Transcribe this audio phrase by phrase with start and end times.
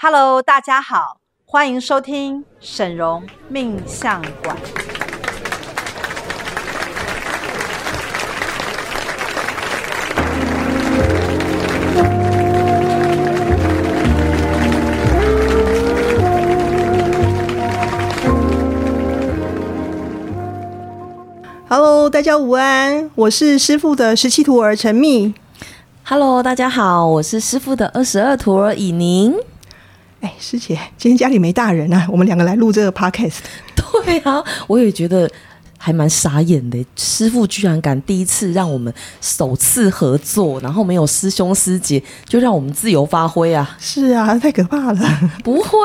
[0.00, 4.56] Hello，大家好，欢迎收听沈荣命相馆。
[21.68, 25.34] Hello，大家午安，我是师傅的十七徒儿陈密。
[26.04, 29.34] Hello，大家好，我是师傅的二十二徒儿以宁。
[30.20, 33.36] 哎，师姐，今天家里没大人啊，我们两个来录这个 podcast。
[34.04, 35.30] 对啊，我也觉得
[35.76, 43.76] 还蛮傻眼的，师傅居然敢第一次让我们首次合作，然后没有师兄师姐，就让我们自由发挥啊！
[43.78, 45.30] 是啊，太可怕了。
[45.44, 45.78] 不会，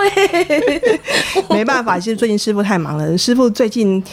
[1.49, 4.03] 没办法，其实最近师傅太忙了，师傅最近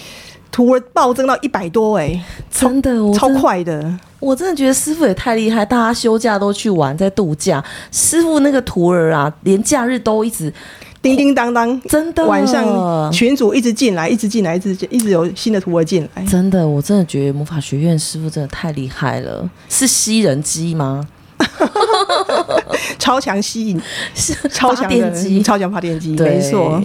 [0.50, 3.98] 徒儿暴增到一百多，哎，真的，超快的。
[4.18, 7.64] 我真的觉得师傅也太厉害，大家休假都去玩，在度假。
[7.90, 10.52] 师傅那个徒儿啊，连假日都一直
[11.00, 12.26] 叮叮当当，真的。
[12.26, 16.23] 晚上群主一直进来，一直进来，一直一直有新的徒儿进来。
[16.26, 19.48] 真的，我真的觉得魔法学院师傅真的太厉害了。
[19.70, 21.09] 是吸人机吗？
[22.98, 23.80] 超强吸引，
[24.14, 26.82] 是超强电机，超强发电机，没错。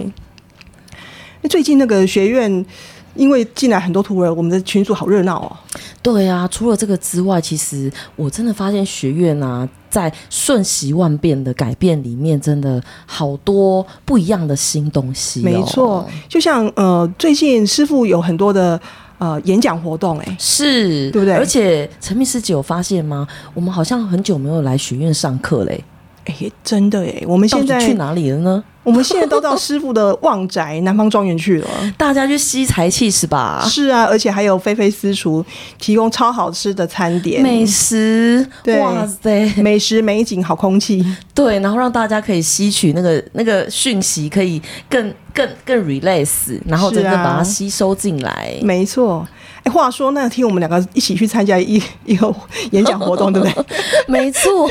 [1.50, 2.64] 最近那个学院。
[3.16, 5.56] 因为进来很多徒儿，我们的群组好热闹哦。
[6.02, 15.44] 对啊，除了这个之外，其实我真的发现学院啊，在瞬息万变的改变里面，真的好多不一样的新东西哦。
[15.44, 18.80] 没错，就像呃，最近师傅有很多的
[19.18, 21.34] 呃演讲活动，哎，是，对不对？
[21.34, 23.26] 而且陈密师姐有发现吗？
[23.52, 25.82] 我们好像很久没有来学院上课嘞。
[26.26, 28.62] 哎，真的哎，我们现在去哪里了呢？
[28.86, 33.60] 我们现在都到师傅的旺宅南方庄园去了， 大家去吸财气是吧？
[33.68, 35.44] 是啊，而且还有菲菲私厨
[35.76, 41.04] 提供超好吃的餐点、美食，对，哇塞，美食美景好空气，
[41.34, 49.26] 对，然后让大家可以吸取那个那个讯息，可以更更更 relax，然后真的把它吸收进来，啊、没错。
[49.66, 52.32] 哎，话说那天我们两个一起去参加一一个
[52.70, 53.64] 演讲活动，对不对？
[54.06, 54.70] 没错。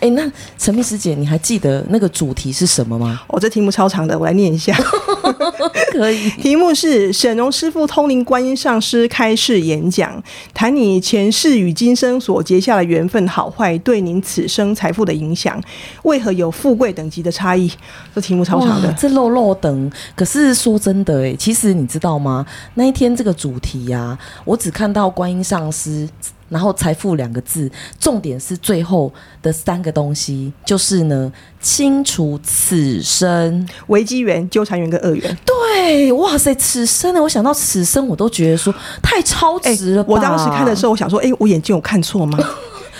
[0.00, 0.28] 哎，那
[0.58, 3.20] 陈秘师姐，你还记得那个主题是什么吗？
[3.28, 4.76] 哦，这题目超长的，我来念一下。
[5.92, 6.30] 可以。
[6.30, 10.22] 题目是沈荣师傅通灵观音上师开示演讲，
[10.54, 15.60] 谈你前世与今生所结下的缘分好坏，对您此生财富的影响，
[16.02, 17.70] 为何有富贵等级的差异？
[18.14, 19.90] 这题目超长的，这漏漏等。
[20.14, 22.44] 可是说真的，哎，其实你知道吗？
[22.74, 24.18] 那一天这个主题呀、啊。
[24.44, 26.08] 我只看到观音上师，
[26.48, 27.70] 然后财富两个字，
[28.00, 35.38] 重点是最后的三个东西，就是呢，清除此生危机源、纠缠源跟恶源。
[35.44, 40.08] 对，哇塞，此生呢，我想到此生，我都觉得说太超值了吧。
[40.12, 42.38] 我当时看的时候，我想说，哎，我眼睛有看错吗？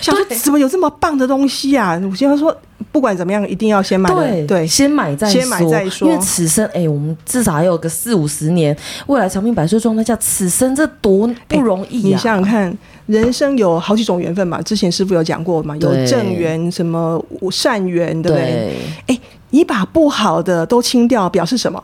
[0.00, 2.00] 想说怎么有这么棒的东西啊？
[2.10, 2.56] 我想说。
[2.90, 4.08] 不管怎么样，一定要先买。
[4.14, 5.40] 对对，先买再说。
[5.40, 6.08] 先买再说。
[6.08, 8.74] 因为此生，哎、欸，我们至少还有个四五十年，
[9.08, 14.62] 未来长命百岁状态下，此生这多不容易、啊欸、你想想看，人生有好几种缘分嘛。
[14.62, 18.76] 之前师傅有讲过嘛，有正缘，什么善缘，对不对？
[19.06, 19.20] 哎、欸，
[19.50, 21.82] 你把不好的都清掉，表示什么？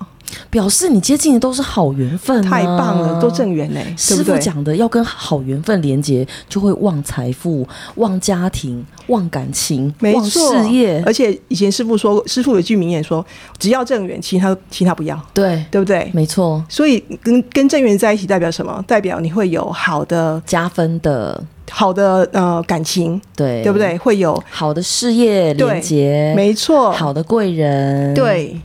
[0.50, 3.81] 表示你接近的都是好缘分、啊，太棒了，都正缘呢。
[3.97, 11.03] 师傅讲的要跟好缘分连接，就会旺财富、旺家庭、旺感情、旺事业。
[11.06, 13.25] 而且以前师傅说，师傅有句名言说
[13.59, 16.11] ：“只要正缘，其他其他不要。”对，对不对？
[16.12, 16.65] 没错。
[16.69, 18.83] 所以跟跟正缘在一起代表什么？
[18.87, 23.97] 代表你会有好的加分的好的呃感情，对，对不对？
[23.99, 26.93] 会有好的事业连接，没错。
[26.93, 28.61] 好的贵人，对，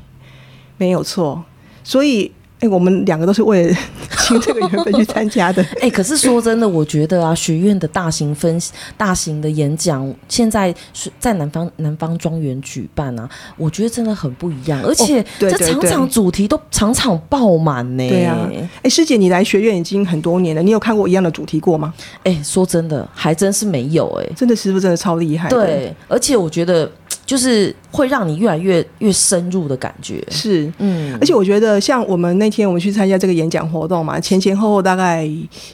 [0.78, 1.44] 没有错。
[1.90, 3.78] 所以，哎、欸，我们两个都是为了
[4.28, 5.64] 听这个缘分去参加的。
[5.82, 8.62] 哎、欸，可是说真的，我觉得啊，学院的大型分、
[8.96, 13.28] 大型的演讲，现在是在南方南方庄园举办啊，
[13.58, 18.08] 我觉得真的很不一样，而且这场场主题都场场爆满呢。
[18.08, 18.48] 对啊，
[18.84, 21.92] 哎，师姐，你来学院已经很多年了，你有看过一样的主题过吗？
[22.24, 25.50] 哎、欸，说真的，还真是没有哎、欸，真的师傅真的超厉害。
[25.50, 26.92] 对，而且我觉得。
[27.30, 35.30] 就是会让你越来越越深入的感觉，是，嗯，而且我觉得像我们那天我们去参加这个演讲活动嘛，前前后后大概，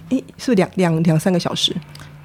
[0.10, 1.74] 诶，是两两两三个小时？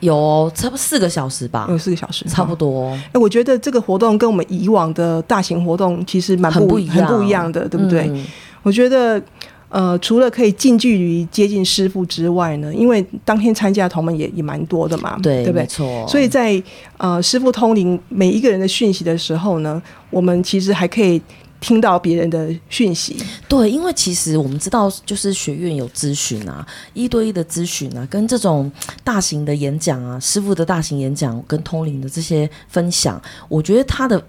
[0.00, 2.90] 有差不多四个小时吧，有四个小时，差不多。
[3.12, 8.08] 哎，我觉得这个活动跟我们以往的大型活动其实蛮不，不一样，很不一样的，对不对？
[8.10, 8.26] 嗯，
[8.64, 9.22] 我觉得。
[9.70, 15.62] 呃，除了可以近距离接近师傅之外呢，因为当天参加的同门也也蛮多的嘛，对，对不对？
[15.62, 16.06] 没错。
[16.08, 16.60] 所以在
[16.98, 19.80] 呃师傅通灵每一个人的讯息的时候呢，
[20.10, 21.22] 我们其实还可以
[21.60, 23.16] 听到别人的讯息。
[23.48, 28.70] 对，因为其实我们知道，就是学院有咨询啊，一对一的咨询啊，跟这种
[29.04, 34.20] 大型的演讲啊，师傅的大型演讲跟通灵的这些分享，我觉得他的。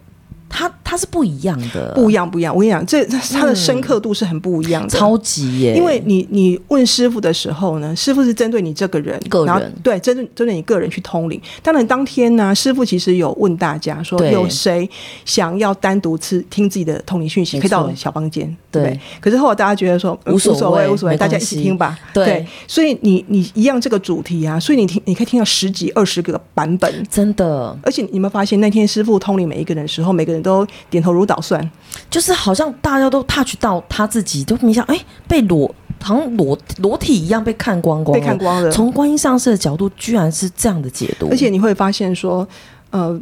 [0.52, 2.54] 它它是不一样的，不一样不一样。
[2.54, 5.76] 我跟你讲，这它的深刻度是很不一样的，嗯、超级耶。
[5.76, 11.42] 因为你你问师傅的时候呢，师傅是针对你这个人个人，对，针对针对你个人去通灵。
[11.64, 14.88] 当然当天呢，师傅其实有问大家说，有谁
[15.24, 19.00] 想要单独吃听自己的通灵讯息，可以到小房间，对，对。
[19.22, 21.98] 可是后来大家觉得说无所谓，无所谓，大家一起听吧。
[22.14, 27.78] 对，对，所以你你一样这个主题啊，所以你听你可以听到十几二十个版本，真的。
[27.84, 31.70] 而且你有没有发现那天师傅通灵每一个人的时候，每个人都点头如捣蒜，
[32.10, 38.72] 就是好像大家都 touch 到他自己，都你想哎，被裸好像裸裸体一样被看光光，被看光了。
[38.72, 41.28] 从观音上师的角度，居然是这样的解读。
[41.30, 42.48] 而且你会发现说，
[42.90, 43.20] 呃，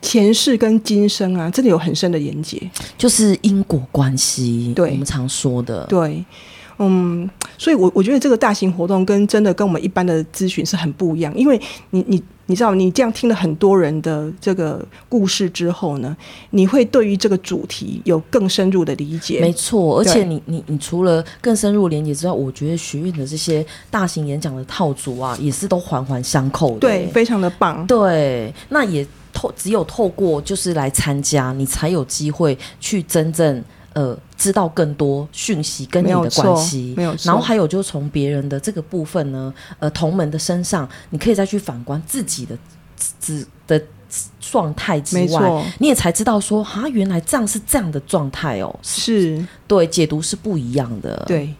[0.00, 2.60] 前世跟今生啊，真的有很深的连结，
[2.98, 4.72] 就是因果关系。
[4.74, 6.24] 对，我们常说的，对。
[6.78, 7.28] 嗯，
[7.58, 11.60] 所以我，我我觉得这个大型活动跟真的跟我们一般的咨询是很不一样，因为
[11.90, 12.20] 你你
[12.52, 16.14] 你知道，你这样听了很多人的这个故事之后呢，
[16.50, 19.40] 你会对于这个主题有更深入的理解。
[19.40, 27.86] 没错，而且你你你除了更深入连接之外，我觉得学院的这些大型演讲的套组啊，也是都环环相扣的，对，非常的棒。
[27.86, 33.64] 对，那也透只有透过就是来参加，你才有机会去真正。
[33.94, 37.28] 呃，知道更多讯息跟你的关系，没有错。
[37.28, 42.56] 然后还有就是从别人的这个部分呢，呃，同门的身上，你可以再去反观自己的
[42.96, 43.78] 自的
[44.40, 51.22] 状态之外，你也才知道说，啊，原来这样是这样的状态哦，是对，解读是不一样的。
[51.26, 51.54] 对，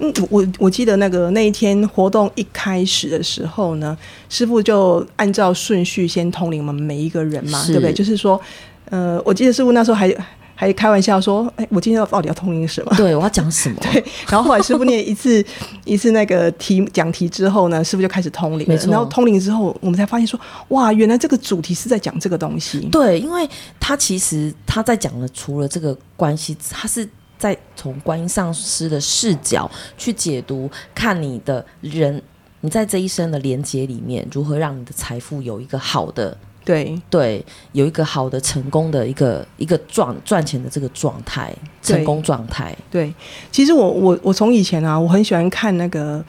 [0.00, 3.96] 嗯，我我记得那个那一天活动一开始的时候呢，
[4.28, 7.92] 师傅就按照顺序先通灵我们每一个人嘛，对不对？
[7.92, 8.40] 就是说，
[8.86, 10.12] 呃，我记得师傅那时候还。
[10.60, 12.94] 还开玩笑说：“哎、欸，我今天要到底要通灵什么？
[12.94, 13.76] 对，我要讲什么？
[13.80, 14.04] 对。
[14.28, 15.42] 然后后来师傅念一次
[15.86, 18.68] 一次那个题讲题之后呢，师傅就开始通灵。
[18.68, 18.90] 没错。
[18.90, 22.80] 然后通灵之后，我们才发现说，哇，原来这个主题是在讲这个东西。
[22.92, 23.48] 对，因为
[23.80, 27.08] 他其实他在讲的，除了这个关系，他是
[27.38, 32.22] 在从观音上师的视角去解读，看你的人，
[32.60, 41.52] 你在这一生的连接里面，如何让你的财富有一个好的。”对对，有一个好的成功的一个一个赚赚钱的这个状态，
[41.82, 42.76] 成功状态。
[42.90, 43.12] 对，
[43.50, 46.22] 其实我我我从以前啊，我很喜欢看那个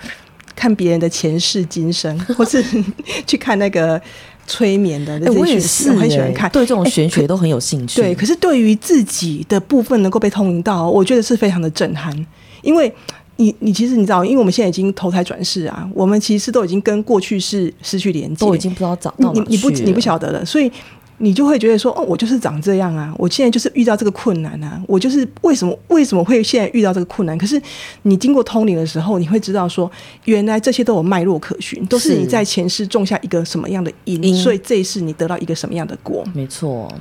[0.56, 2.64] 看别人的前世今生， 或是
[3.28, 4.02] 去看那个
[4.48, 5.20] 催眠的。
[5.34, 8.02] 我也是，我很喜欢看，对这种玄学都很有兴趣。
[8.02, 12.26] 对，可是对于自己的部分能够被通灵到，我觉得是非常的震撼，
[12.62, 12.94] 因为。
[13.38, 20.72] 你你其实你知道，因为我们现在已经投胎转世啊，我们其实都已经跟过去是失去连接，都已经不知道找到你你不你不晓得了，所以
[21.18, 27.36] 你就会觉得说，哦，我就是长这样啊，我现在就是遇到这个困难啊，我就是为什么为什么会现在遇到这个困难？
[27.38, 27.60] 可是
[28.04, 29.90] 你经过通灵的时候，你会知道说，
[30.26, 36.24] 原来这些都有脉络可循，都是你在前世种下一个什么样的因，所以这一世你得到一个什么样的果。
[36.34, 36.92] 没错，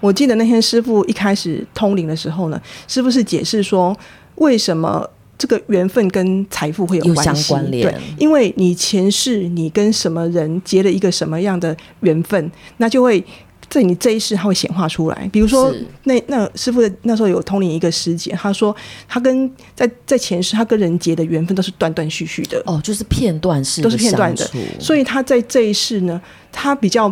[0.00, 3.96] 我记得那天师傅一开始通灵的时候呢，师傅是解释说
[4.36, 5.08] 为什么。
[5.40, 7.90] 这个缘分跟财富会有关系，有相关联。
[7.90, 13.24] 对，因为你前世你跟什么人结了一个什么样的缘分，那就会
[13.70, 15.26] 在你这一世它会显化出来。
[15.32, 18.76] 比如说，那那师傅的那时候有通灵一个师姐，她说
[19.08, 24.46] 她跟在在前世她跟人结的缘分都是断断续续的，哦，就是片段式，都是片段的。
[24.78, 26.20] 所以她在这一世呢，
[26.52, 27.08] 她比较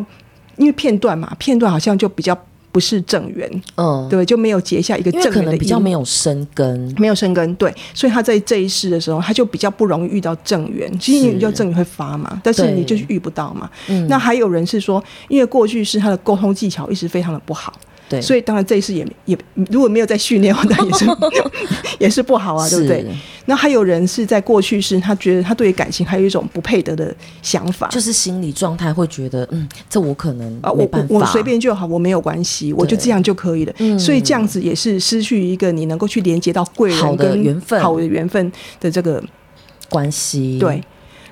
[0.58, 2.38] 因为片段嘛，片段好像就比较。
[2.70, 10.90] 不是正缘，嗯，对，就没有结下一个正缘的因，可能比较没有生根，没有生根，对，所以他在这一世的时候，他就比较不容易遇到正缘。
[10.98, 13.68] 其实你叫正缘会发嘛，但是你就是遇不到嘛。
[13.88, 17.72] 嗯，那还有人是说，因为过去是他的沟通技巧一直非常的不好。
[18.08, 19.36] 对，所以当然这一次也也
[19.70, 21.06] 如果没有在训练，那也是
[22.00, 23.04] 也是不好啊，对不对？
[23.46, 33.72] 那还有人是在过去是他觉得他对于感情还有一种不配得的想法，就是心理状态会觉得，嗯，这我可能啊，我我随便就好，我没有关系，我就这样就可以了。
[33.98, 37.80] 所以这样子也是失去一个你能够去连接到贵人跟缘分。
[37.80, 39.22] 好的缘分的这个
[39.88, 40.82] 关系，对。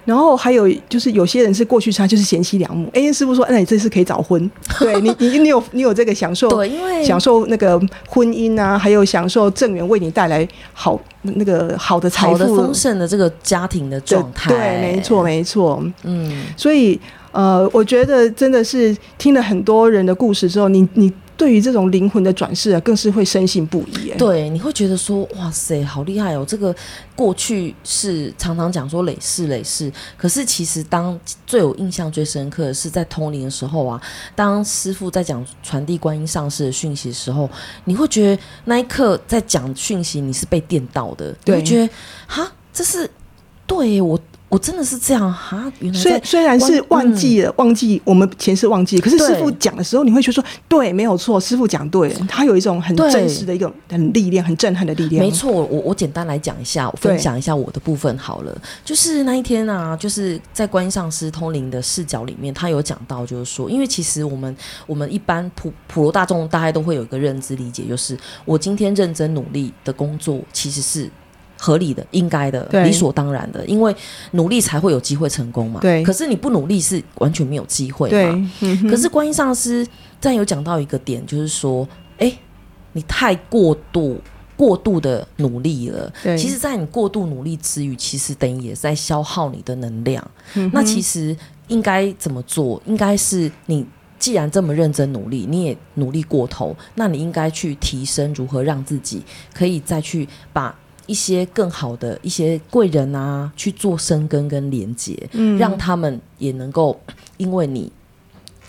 [0.07, 16.99] 然后还有就是有些人是过去他就是贤妻良母，哎，师傅说，那你这次可以早婚， 对你，你你有你有这个享受，对，因为享受那个婚姻啊，还有享受正缘为你带来好那个好的财富、的丰盛的这个家庭的状态，对，没错没错，嗯，所以
[17.33, 21.13] 呃，我觉得真的是听了很多人的故事之后，你你。
[21.37, 24.11] 对于这种灵魂的转世啊，更是会深信不疑。
[24.16, 26.45] 对，你会觉得说，哇塞，好厉害哦！
[26.49, 26.75] 这个
[27.14, 34.00] 过去是常常讲说累世累世，可是其实当最有印象最深刻的是在通灵的时候啊，
[34.35, 37.49] 当师傅在讲传递观音上师的讯息的时候，
[37.85, 41.93] 你会觉得那一刻在讲讯息，你是被电到的，你会觉得
[42.26, 43.11] 哈，这是
[43.66, 44.19] 对我。
[44.57, 45.71] 我我真的是这样哈。
[45.81, 55.23] 原来虽虽然是忘记了，嗯、忘记我们前世忘记，可是师傅讲的时候，你会觉得说对，没有错，师傅讲对，他有一种很真实的一个很力量，很震撼的力量。
[55.23, 58.59] 没错，我我简单来讲一下，我分享一下我的部分好了。
[58.83, 71.11] 就是那一天啊，就是在观音上师通灵的视角里面，他有讲到，就是说，因为其实我们我们一般普普罗大众大概都会有一个认知理解，就是我今天认真努力的工作，其实是。
[71.67, 73.93] 合理的、应该的、理所当然的，因为
[74.31, 75.81] 努力才会有机会成功嘛。
[75.81, 76.05] 对。
[76.05, 78.13] 可是你不努力是完全没有机会嘛。
[78.13, 78.69] 对。
[78.69, 79.85] 嗯、可是观音上师
[80.21, 81.85] 再有讲到一个点，就是说，
[82.19, 82.39] 哎、欸，
[82.93, 84.21] 你太过度、
[84.57, 86.13] 过度的努力了。
[86.23, 86.39] 对。
[86.39, 90.25] 其实，在你过度努力之余，其实等于也在消耗你的能量。
[90.55, 92.81] 嗯、那其实应该怎么做？
[92.87, 93.85] 应该是你
[94.21, 100.73] 既然这么认真努力，你也努力过头，那你应该去提升如何让自己可以再去把。
[101.07, 107.01] 一些更好的一些贵人啊，去做生根跟连接，嗯，让他们也能够
[107.37, 107.91] 因为你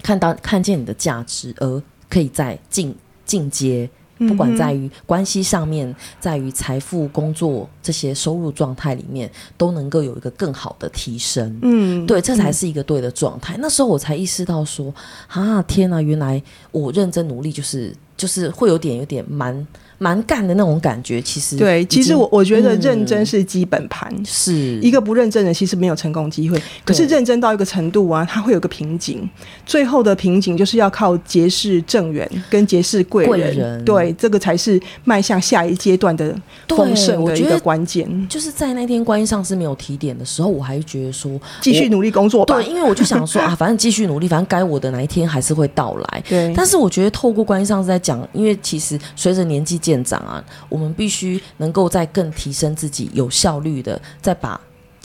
[0.03, 3.89] 看到看见你的价值，而可以在进进阶，
[4.20, 11.60] 不管在于关系上面，在于财富、工作这些收入状态里面，都能够有一个更好的提升。
[11.63, 13.58] 嗯，对，这才是一个对的状态。
[13.60, 14.94] 那时候我才意识到说，
[15.27, 16.41] 啊，天哪，原来
[16.72, 19.67] 我认真努力，就是就是会有点有点蛮。
[20.00, 26.62] 蛮干的那种感觉，其实对，其实我我觉得认真是基本盘，嗯，是一个不认真的其实没有成功机会。
[26.86, 29.27] 可是认真到一个程度啊，它会有个瓶颈，
[29.66, 36.36] 最后的瓶颈就是要靠结识正缘跟结识贵人，人，对，这个才是迈向下一阶段的
[36.68, 38.08] 丰盛的一个关键。
[38.30, 46.24] 就是在那天观音上是没有提点的时候，我还觉得说继续努力工作吧，对，因为我就想说 啊，反正继续努力，反正该我的哪一天还是会到来。
[46.30, 49.82] 对，但是我觉得透过观音上是在讲，因为其实随着年纪。
[49.88, 54.60] 舰长啊，我们必须能够在更提升自己，有效率的再把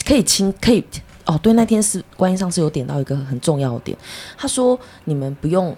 [0.05, 0.83] 可以清可以
[1.25, 3.97] 哦，对，那天是观音上是有点到一个很重要的点，
[4.37, 5.73] 他说你们不用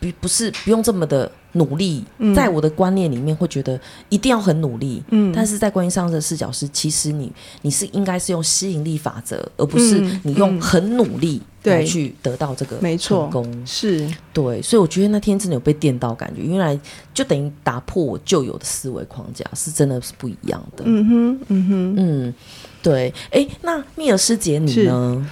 [0.00, 11.36] 不不是不用这么的努力，嗯，在我的观念里面会觉得一定要很努力，嗯，但是在观音上师的视角是，其实你你是应该是用吸引力法则，而不是你用很努力。
[11.36, 16.78] 嗯嗯对，去得到这个成功，没错，是对，所以我觉得那天真的有被电到，感觉原来
[17.12, 20.84] 就等于打破我旧有的思维框架，是真的是不一样的。
[20.86, 22.34] 嗯哼，嗯哼，嗯，
[22.80, 23.12] 对。
[23.32, 25.30] 哎，那密尔师姐你呢？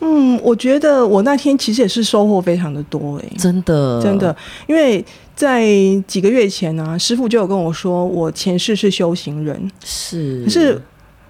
[0.00, 4.34] 嗯，我觉得我那天其实也是收获非常的多，哎，真的，真的，
[4.66, 5.64] 因为在
[6.06, 10.82] 几个月前呢、啊，师傅就有跟我说，我前世是修行人，是，可是，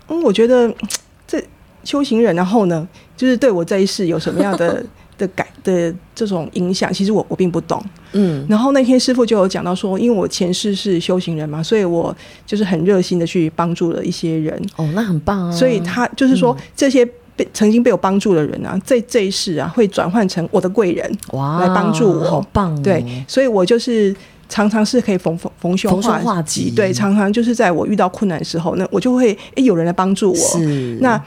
[0.09, 0.73] 嗯，我觉得
[1.27, 1.43] 这
[1.85, 2.87] 修行人，然后呢？
[3.17, 4.85] 就是对我这一世有什么样的
[5.17, 7.83] 的改的这种影响，其实我我并不懂。
[8.13, 14.63] 嗯，然后那天师傅就有讲到说，因为我前世是修行人嘛，所以我就是很热心的去帮助了一些人。
[14.77, 15.51] 哦，那很棒啊！
[15.51, 22.25] 所以他就是说，这些被曾经被我帮助的人啊，在这一世啊，会转换成我的贵人哇，来帮助我。
[22.31, 22.83] 好棒！
[22.83, 24.15] 对，所以我就是
[24.49, 26.71] 常常是可以逢逢逢凶化吉。
[26.71, 30.37] 对，常常就是在我遇到困难的时候，那我就会诶有人来帮助我。
[30.37, 31.23] 是那。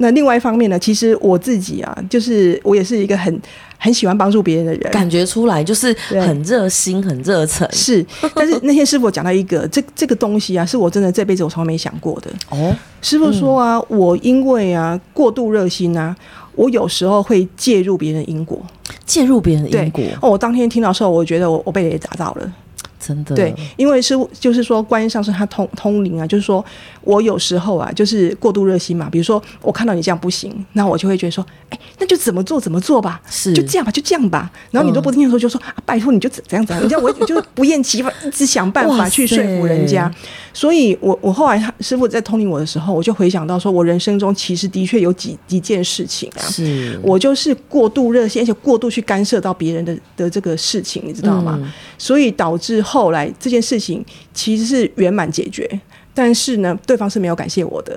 [0.00, 3.40] 那另外一方面呢，其实我自己啊，就是我也是一个很
[3.76, 7.68] 很喜欢帮助别人的人，感觉出来就是很热心、很热忱。
[7.70, 8.04] 是，
[8.34, 12.30] 但是那天师傅讲到一个，这这个东西啊，是我真的这辈子我从来没想过的。
[12.48, 16.16] 哦，师傅说啊，嗯、我因为啊过度热心啊，
[16.54, 18.60] 我有时候会介入别人的因果，
[19.04, 20.02] 介入别人的因果。
[20.22, 22.52] 哦，我当天听到的时候，我觉得我我被雷打到了。
[23.00, 26.62] 真的对，因为是就是说，观音上师他通通灵啊，就是说
[27.00, 29.08] 我有时候啊，就是过度热心嘛。
[29.10, 34.52] 比如说，我看到你这样不行，那我就会觉得说，哎，那就怎么做怎么做吧，是就这样吧，就这样吧。
[34.70, 40.12] 然后你都不听的时候，就说、嗯、啊，拜托你就怎样怎样，人家我就不厌其烦一直想办法去说服人家。
[40.52, 51.56] 所以我我后来师傅在通灵我的时候，我就回想到说，我人生中其实的确有几几件事情啊，是我就是过度热心，而且过度去干涉到别人的的这个事情，你知道吗？
[51.62, 52.84] 嗯、所以导致。
[52.90, 54.04] 后来这件事情
[54.34, 55.80] 其实是圆满解决，
[56.12, 57.96] 但是呢，对方是没有感谢我的。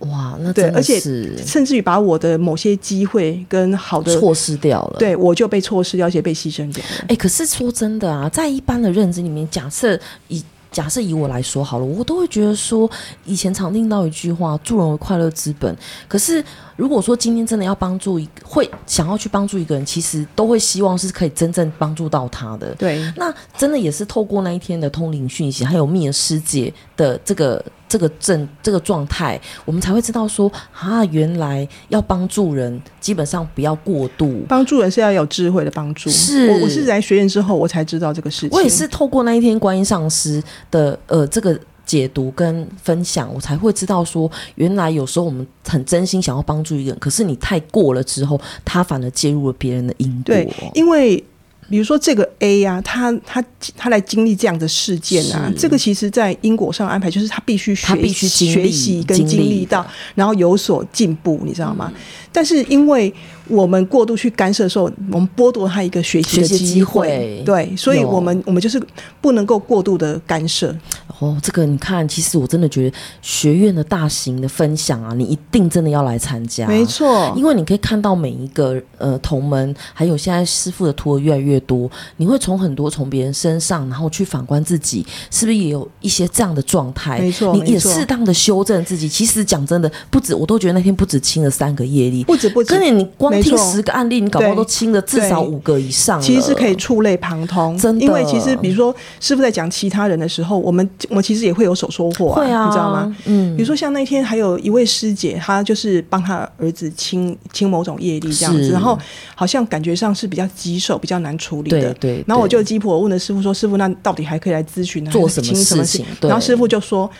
[0.00, 1.00] 哇，那对，而且
[1.44, 4.96] 甚至于把我的某些机会跟好的错失掉了。
[4.96, 6.96] 对，我就被错失掉，而且被牺牲掉了。
[7.02, 12.90] 哎、欸，可是说真的啊，在一般的认知里面，假设以假设以我来说好了，我都会觉得说，
[13.24, 15.76] 以前常听到一句话：“助人为快乐之本。”
[16.08, 16.44] 可是。
[16.78, 22.72] 如果说今天真的要帮助一个，会想要去帮助一个人，其实都会希望是可以真正帮助到他的。
[22.76, 34.42] 对，那真的也是透过那一天的通灵讯息，还有蜜儿师姐的这个这个症这个状态，我们才会知道说啊，原来要帮助人，基本上不要过度。
[34.48, 36.10] 帮助人是要有智慧的帮助。
[36.10, 38.50] 是，我我是来学院之后，我才知道这个事情。
[38.52, 41.58] 我也是透过那一天观音上师的呃这个。
[41.88, 50.22] 解读跟分享，我才会知道说，原来有时候我们很真心想要帮助一个人，可是你太过了之后，他反而介入了别人的因果。
[50.26, 51.24] 对，因为。
[51.70, 53.44] 比如说这个 A 呀、啊，他他
[53.76, 61.90] 他来经历这样的事件啊，这个其实在因果上安排，就是他必须学习学习跟经历到，然后有所进步，你知道吗？
[61.94, 62.00] 嗯、
[62.32, 63.12] 但是因为。
[63.48, 67.42] 我们过度去干涉的时候，我们剥夺他一个学习的机会，会。
[67.44, 68.80] 对，所以我们我们就是
[69.20, 70.74] 不能够过度的干涉。
[71.18, 76.68] 哦，这个你看，其实我真的觉得学院的大型的分享啊，你一定真的要来参加。
[76.68, 87.18] 没错，因为你可以看到每一个呃同门，还有现在师傅的徒儿越来越多，你会从很多从别人身上，然后去反观自己，是不是也有一些这样的状态？
[87.18, 89.08] 没错，你也适当的修正自己。
[89.08, 93.37] 其实讲真的，不止，我都觉得那天不止清了三个业力，不止不止，跟你你光。
[93.42, 96.20] 听十个案例，你搞不好都清了至少五个以上。
[96.20, 98.04] 其实是可以触类旁通，真的。
[98.04, 103.16] 因为其实比如说师傅在讲其他人的时候，我们我们其实也会有所收获、啊，你知道吗？
[103.26, 108.98] 嗯，比如说像那天还有一位师姐，她就是帮她儿子清清某种业力这样子，然后
[109.34, 111.92] 好像感觉上是比较棘手、比较难处理的。
[111.94, 112.24] 对。
[112.26, 117.10] 然后我就鸡婆问了师傅说：“师傅，那到底还可以来咨询做什么事情？”然后师傅就说。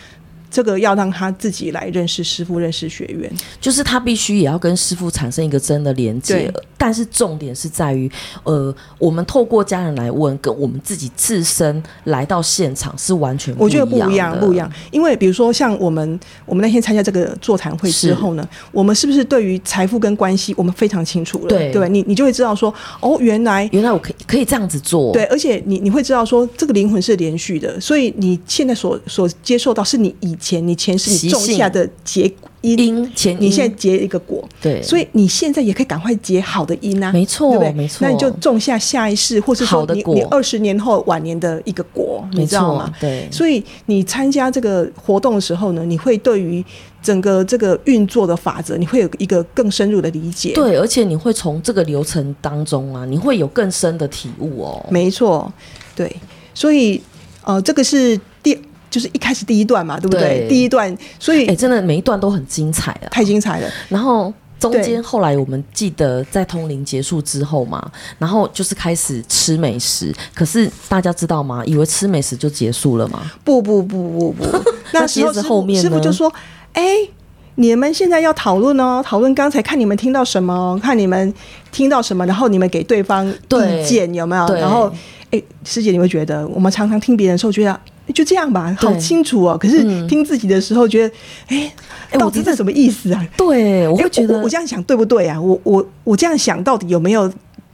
[0.49, 6.51] 这个要让他自己来认识师傅，认识学员，就是他必须也要跟师傅产生一个真的连接。
[6.77, 8.09] 但是重点是在于，
[8.43, 13.85] 呃，我们透过家人来问，跟我们自己自身来到现场是完全不一样的。
[13.85, 14.71] 我觉得不一样，不一样。
[14.89, 21.49] 因为比如说，像我们我们那天参加这个座谈会之后呢，我们是不是对于财富跟关系，我们非常清楚了？
[21.49, 25.11] 对，对你你就会知道说，哦，原来原来我可以可以这样子做。
[25.11, 32.31] 对，而且你你会知道说，这个灵魂是连续的，所以你现在所所接受到是你以前你前世你种下的结
[32.61, 37.73] 因，因前因你现在结一个果，对，所以你现在也可以赶快结好的因啊，没错，对不对？
[37.73, 42.93] 没错，那你就种下下一世，或是说你你二十年后晚年的一个果，你知道吗？
[42.99, 46.63] 对，所以你参加这个活动的时候呢，你会对于
[47.01, 50.51] 整个这个运作的法则，你会有一个更深入的理解。
[50.53, 54.85] 对，而且你会从这个流程当中啊，你会有更深的体悟哦。
[54.89, 55.51] 没错，
[55.95, 56.13] 对，
[56.53, 57.01] 所以
[57.43, 58.59] 呃，这个是第。
[58.89, 60.21] 就是一开始第一段嘛，对不对？
[60.21, 63.69] 对第一段，所以哎、欸，真的每一段都很精彩啊，太精彩了。
[63.87, 70.13] 然后中间后来我们记得在通灵结束之后嘛，然后就是开始吃美食。
[70.33, 71.63] 可是大家知道吗？
[71.65, 73.31] 以为吃美食就结束了吗？
[73.43, 74.45] 不不不不不，
[74.91, 76.29] 那时候后面师傅就说
[76.73, 77.09] ：“哎、欸，
[77.55, 81.33] 你们现在要讨论哦，讨论刚才看你们听到什么，看你们
[81.71, 84.45] 听到什么，然后你们给对方意见有没有？
[84.55, 84.89] 然后
[85.31, 87.79] 哎、欸，师姐，你会觉得我们常常听别人的时候，觉得。”
[88.13, 89.57] 就这样吧，好清楚哦。
[89.57, 91.15] 可是听自己的时候，觉得，
[91.47, 91.73] 哎、
[92.11, 93.27] 嗯，到底是什么意思啊？
[93.37, 95.39] 对，我会觉得，我，我这样想对不对啊？
[95.39, 97.31] 我我我这样想，到底有没有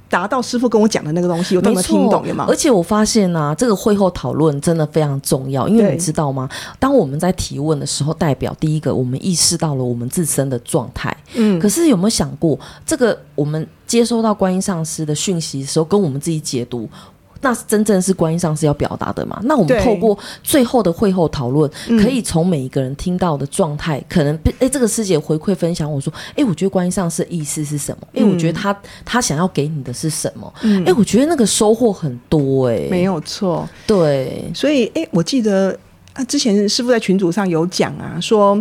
[0.10, 1.58] 达到师傅跟我讲的那个东西？
[1.58, 2.28] 我有没有听懂？
[2.28, 2.45] 有吗？
[2.48, 6.50] 而且我发现啊，这个会后讨论真的非常重要，因为你知道吗？
[6.80, 11.15] 当我们在提问的时候，代表第一个，我们意识到了我们自身的状态。
[11.34, 16.88] 嗯，可是有没有想过，这个我们接收到观音上师的讯息的时候，跟我们自己解读？
[17.45, 19.39] 那是真正是观音上是要表达的嘛？
[19.43, 21.69] 那我们透过最后的会后讨论，
[22.01, 28.08] 可以从每一个人听到的状态，可能哎、欸，这个师姐回馈分享我说，哎、欸，我觉得观音上是意思是什么？
[28.13, 30.51] 哎、欸，我觉得他他想要给你的是什么？
[30.63, 35.77] 哎、欸，我觉得那个收获很多、欸，哎，没有错，对，所以哎、欸，我记得
[36.13, 38.60] 啊，之前师傅在群组上有讲啊，说。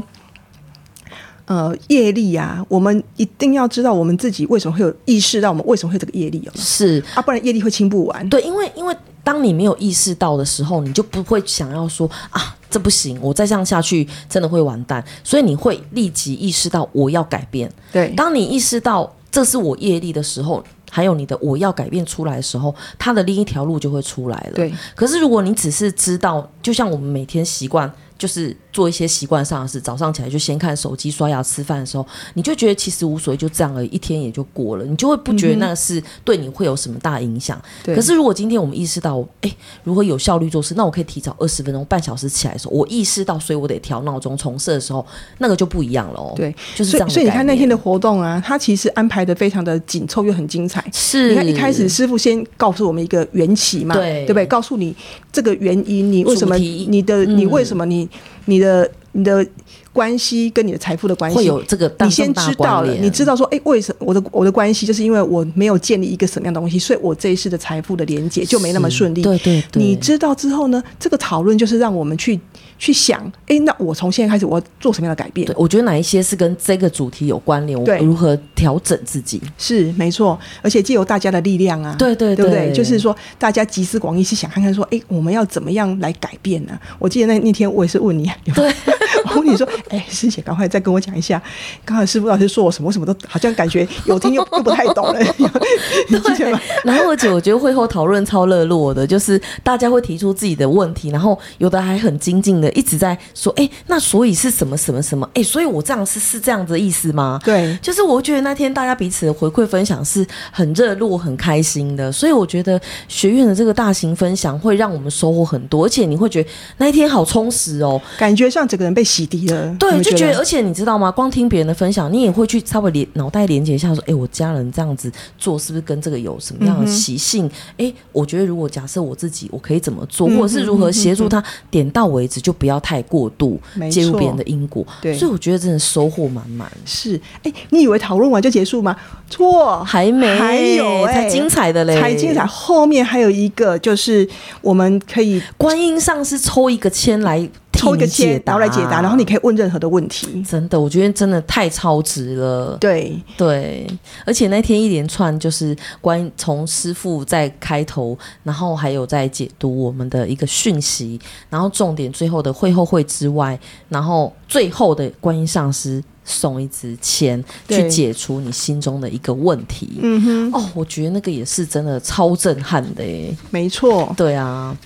[1.46, 8.26] 呃，业力啊，我们一定要知道我们自己为什么会有意识到我们为什么会有这个业力哦，是啊，不然业力会清不完。
[8.30, 17.70] 对，因为因为当你没有意识到的时候，你就不会想要说啊，这不行，我再这样下去真的会完蛋，所以你会立即意识到我要改变。
[17.92, 24.52] 对，当你意识到这是我业力的时候，还有你的我要改变出来的时候，它的另一条路就会出来了。
[24.54, 27.92] 对，可是如果你只是知道，就像我们每天习惯。
[28.16, 37.60] 就是做一些习惯上的事，早上起来就先看手机、刷牙、吃饭的时候，你就觉得其实无所谓，就这样而已，一天也就过了，你就会不觉得那个事对你会有什么大影响。
[37.86, 45.04] 嗯、可是如果今天我们意识到，哎、欸，如何有效率做事，那我可以提早二十分钟、半小时起来的时候，我意识到，所以我得调闹钟重设的时候，
[45.38, 46.32] 那个就不一样了哦。
[46.36, 47.10] 对，就是这样。
[47.10, 50.84] 所以你看那天的活动啊，它其实安排的非常的紧凑又很精彩。
[50.92, 54.46] 是，你看一开始师傅先告诉我们一个缘起嘛，对，对不对？
[54.46, 54.94] 告诉你
[55.32, 58.03] 这个原因，你为什么，你的，你为什么你。
[58.46, 59.46] 你的你的
[59.92, 69.22] 关系跟你的财富的关系，会有这个，你先知道了，你知道说，哎、欸，为什么我的我的关系，就是因为我没有建立一个什么样的东西，所以我这一世的财富的连接就没那么顺利。
[69.22, 72.40] 对对对，你知道之后呢，这个讨论就是让我们去。
[72.78, 75.46] 去想，哎、欸，那我从现在开始，我要做什么样的改变？
[75.46, 77.78] 对，我觉得哪一些是跟这个主题有关联？
[77.78, 79.40] 我如何调整自己？
[79.58, 82.72] 是没错，而且借由大家的力量啊，对对对，对不对？
[82.72, 86.80] 就是说，大家集思广益，是想看看说，哎、欸，我们要怎么样来改变呢、啊？
[86.98, 88.72] 我记得那那天我也是问你，对，
[89.30, 91.40] 我问你说，哎、欸，师姐，赶快再跟我讲一下，
[91.84, 95.20] 刚才师傅老师说我什么什么都好像感觉有听又又不太懂了，
[96.08, 96.60] 你记得吗？
[96.84, 105.26] 然后而且我觉得会后讨论超热络的，就是大家会提出自己的问题，然后有的还很精进的一直在说，哎、欸，那所以是什么什么什么？
[105.34, 107.40] 哎、欸，所以我这样是是这样子的意思吗？
[107.44, 119.74] 对，就是我觉得那天大家彼此的回馈分享是很热络、很开心的，所以我觉得学院的这个大型分享会让我们收获很多，而且你会觉得那一天好充实哦，感觉像整个人被洗涤了。
[119.78, 121.10] 对，就觉得，而且你知道吗？
[121.10, 127.46] 光听别人的分享，你也会去稍微连脑袋连接一下，说，哎，我家人这样子做是不是跟这个有什么样的习性？
[127.76, 134.86] 哎、嗯，我觉得如果假设我自己，我可以怎么做，或者是如何协助他，点到为止，就不要太过度介入别人的因果。
[135.02, 136.70] 对，所以我觉得真的收获满满。
[136.86, 138.96] 是，哎，你以为讨论完就结束吗？
[139.28, 142.46] 错，还没，还有才精彩的嘞，才精彩。
[142.46, 144.26] 后面还有一个，就是
[144.62, 147.48] 我们可以观音上师抽一个签来。
[147.76, 150.42] 抽一个签，然后来解答，然后你可以问任何的问题。
[150.42, 152.76] 真的，我觉得真的太超值了。
[152.80, 153.86] 对对，
[154.24, 163.58] 而且那天一连串就是关从师傅在开头，然后还有在解读我们的一个讯息，然后重点最后的会后会之外，
[163.88, 169.98] 然后最后的观音上师送一支签去解除你心中的一个问题。
[170.00, 173.36] 嗯哼，哦，我觉得那个也是真的超震撼的耶。
[173.50, 174.76] 没错，对啊。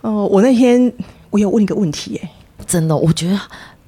[0.00, 0.92] 哦、呃，我那天。
[1.32, 2.30] 我有问一个问题，哎，
[2.64, 3.40] 真的，我觉得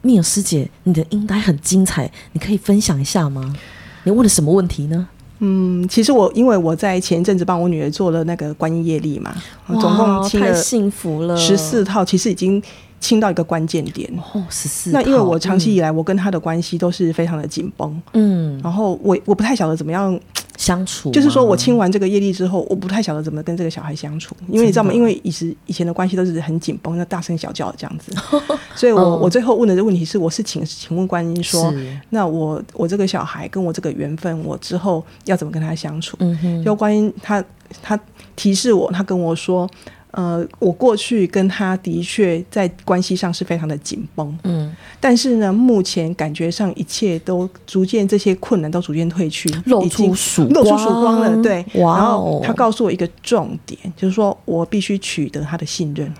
[0.02, 3.54] 蜜尔师姐你的应该很精彩，你可以分享一下吗？
[4.02, 5.06] 你问了什么问题呢？
[5.38, 9.32] 嗯，其实我因为我在前一阵子帮我女儿做了那个观音业力嘛，
[9.68, 12.60] 总共清了太幸福了十四套，其实已经。
[13.00, 14.90] 清到一个关键点哦，十四。
[14.90, 20.18] 那因为我长期以来，我跟她的关系都是非常的紧绷，嗯，然后我我不太晓得怎么样
[20.56, 24.92] 相处，就是说我清完这个业力之后，我不太晓得怎么跟这个小孩相处，因为你知道吗？
[24.92, 28.12] 因为以前以前的关系都是很紧绷，那大声小叫的这样子，
[28.74, 31.72] 所以我、嗯、我最后问的这个问题是，我是请请问观音说，
[32.10, 36.16] 那我我这个小孩跟我这个缘分，我之后要怎么跟他相处？
[36.20, 37.44] 嗯哼，就观音他
[37.82, 37.98] 他
[38.36, 39.68] 提示我，他跟我说。
[40.16, 56.14] 呃，我过去跟他的确在关系上是非常的紧绷，嗯，但是呢，目前感觉上一切都逐渐这些困难都逐渐退去，露出曙露出曙光了，对，哇哦，然后他告诉我一个重点，就是说我必须取得他的信任。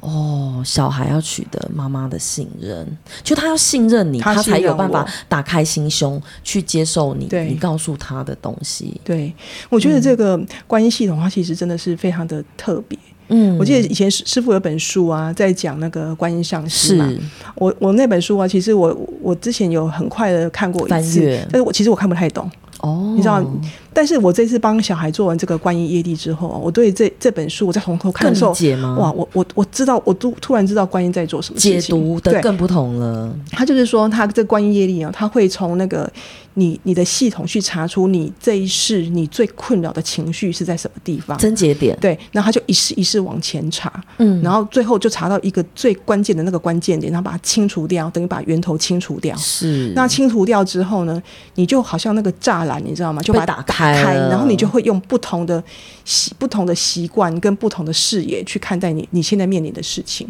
[0.00, 8.98] 哦，小孩要取得妈妈的信任，就他要信任你，他，他才有办法打开心胸去接受你，你告诉他的东西。
[9.04, 9.30] 对，
[9.68, 12.98] 我觉得这个关系系统，它其实真的是非常的特别。
[12.98, 13.09] 嗯，
[13.58, 17.08] 我记得以前师师父有本书啊，在讲那个观音上师嘛。
[17.08, 17.18] 是
[17.54, 22.50] 我我那本书啊，其实我我之前有很快的看过一次，但是我其实我看不太懂。
[22.80, 23.44] 哦，你知道，
[23.92, 28.52] 但是我这次帮小孩做完这个观音业力之后，我对这这本书我在从头看的时候，
[28.96, 33.34] 哇，我我我知道，我突突然知道观音在做什么解读的更不同了。
[33.50, 36.10] 他就是说，他这观音业力啊，他会从那个。
[36.54, 41.38] 你你的系统去查出你这一世你最困扰的情绪是在什么地方？
[41.38, 41.96] 症结点。
[42.00, 49.34] 对，然后他就一世一世往前查，嗯，然后最后就查到一个最关键的那个关键点，然后把它清除掉，等于把源头清除掉。
[49.36, 49.92] 是。
[49.94, 51.22] 那清除掉之后呢，
[51.54, 53.22] 你就好像那个栅栏，你知道吗？
[53.22, 55.62] 就把它打开，打开，然后你就会用不同的
[56.04, 60.26] 习、不同的习惯跟不同的视野去看待你你现在面临的事情。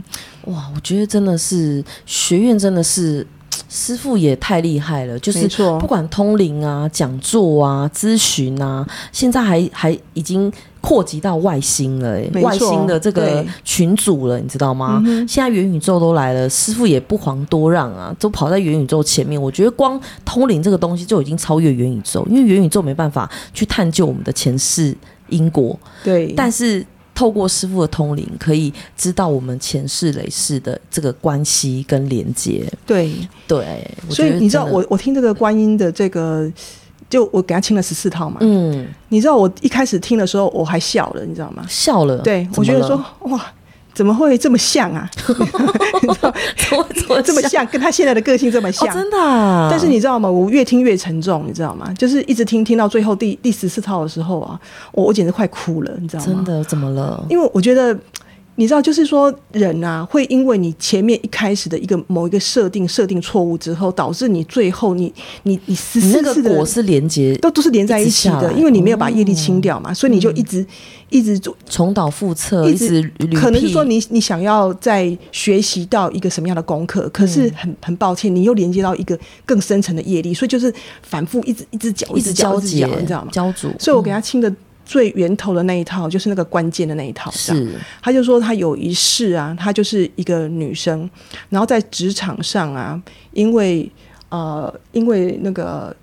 [0.46, 3.26] 哇，我觉得真的是学院真的是。
[3.68, 5.46] 师傅也太厉害了，就是
[5.78, 15.02] 不管通灵啊、讲座啊、咨询啊，现在还还已经扩及到外星了，外星的这个群组了，你知道吗？
[15.28, 19.40] 现在元宇宙都来了，师傅也不遑多让啊，都跑在元宇宙前面。
[19.40, 24.96] 我觉得光通灵这个东西就已经超越元宇宙，因为元宇宙没办法去探究我们的前世
[25.28, 26.84] 因果，对，但是。
[27.12, 32.64] 透过师傅的通灵，可以知道我们前世累世的这个关系跟连接。
[32.86, 33.12] 对
[33.46, 36.50] 对，所以你知道，我我听这个观音的这个，
[37.10, 38.38] 就我给他清了十四套嘛。
[38.40, 41.62] 嗯，你知道我一开始听的时候我还笑了，你知道吗？
[41.68, 42.16] 笑了。
[42.18, 43.38] 对，我觉得说哇。
[43.92, 45.10] 怎么会这么像啊？
[46.00, 47.66] 你知道怎么怎么这么像？
[47.66, 48.88] 跟他现在的个性这么像？
[48.88, 49.68] 哦、真的、啊。
[49.68, 50.30] 但是你知道吗？
[50.30, 51.92] 我越听越沉重，你知道吗？
[51.98, 54.58] 就是一直听听到最后第第十四套的时候啊，
[54.92, 56.32] 我我简直快哭了，你知道吗？
[56.32, 56.64] 真的？
[56.64, 57.22] 怎么了？
[57.28, 57.94] 因为我觉得。
[58.60, 65.10] 你知道，就是说，人啊，会因为你前面一开始的一个某一个设定设定错误之后，导致你最后你
[65.44, 70.64] 你你十四次的果是连接都都是连在一起的，因为你没有把业力清掉嘛，所以你就一直
[71.08, 73.02] 一直做重蹈覆辙，一直
[73.34, 80.70] 可能是说你你想要再学习到一个什么样的功课，可是很很抱歉，你又连接到一个更深层的业力，所以就是
[81.02, 83.30] 反复一直一直搅，一直交织，你知道吗？
[83.32, 84.54] 交组，所以我给他清的。
[84.90, 87.30] 最源头的那一套，就是那个关键的那一套。
[87.30, 91.08] 是，他就说他有一世啊，他就是一个女生，
[91.48, 93.00] 然后在职场上啊，
[93.32, 93.88] 因为
[94.30, 95.94] 呃，因为那个。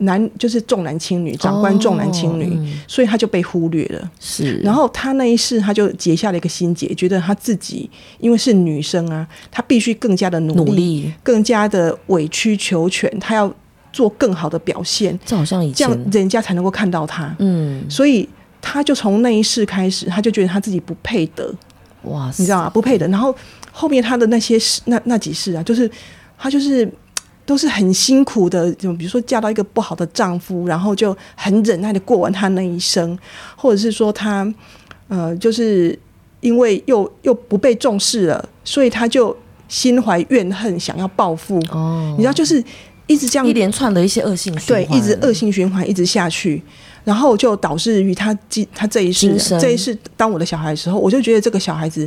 [0.00, 4.10] 男就是重男轻女，长官重男轻女，哦嗯，所以他就被忽略了。
[4.20, 13.50] 是，然后他那一世，他就结下了一个心结，觉得他自己因为是女生啊，他必须更加的努力，努力，更加的委曲求全，他要
[13.90, 15.18] 做更好的表现。
[15.24, 17.34] 这好像以前，这样人家才能够看到他。
[17.38, 18.28] 嗯，所以
[18.66, 21.54] 他就从那一世开始，他就觉得他自己不配得。
[22.02, 22.70] 哇，你知道吗？
[22.70, 23.06] 不配得。
[23.08, 23.34] 然后
[23.70, 25.90] 后面他的那些事，那那几世啊，就是
[26.36, 26.88] 他就是。
[27.46, 33.16] 都是很辛苦的，就比如说嫁到一个不好的丈夫，然后就很忍耐的过完他那一生，
[33.54, 34.52] 或者是说他，
[35.06, 35.96] 呃，就是
[36.40, 39.36] 因为又又不被重视了，所以他就
[39.68, 41.56] 心怀怨恨，想要报复。
[41.70, 42.60] 哦，你知道，就是
[43.06, 46.60] 一直这样一连串的一些恶性循环，对，一直恶性循环一直下去，
[47.06, 48.36] 然后就导致于他
[48.74, 52.06] 他这一世这一世当我的小孩的时候，我就觉得这个小孩子